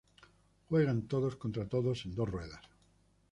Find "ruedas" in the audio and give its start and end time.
2.27-2.63